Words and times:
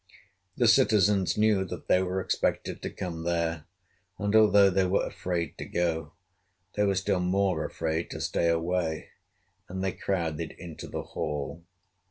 The 0.57 0.67
citizens 0.67 1.37
knew 1.37 1.63
that 1.65 1.87
they 1.87 2.01
were 2.01 2.19
expected 2.21 2.81
to 2.81 2.89
come 2.89 3.23
there, 3.23 3.65
and 4.17 4.35
although 4.35 4.71
they 4.71 4.87
were 4.87 5.05
afraid 5.05 5.55
to 5.59 5.65
go, 5.65 6.13
they 6.75 6.83
were 6.85 6.95
still 6.95 7.19
more 7.19 7.63
afraid 7.65 8.09
to 8.09 8.19
stay 8.19 8.47
away; 8.49 9.09
and 9.69 9.83
they 9.83 9.91
crowded 9.91 10.55
into 10.57 10.87
the 10.87 11.03
hall. 11.03 11.63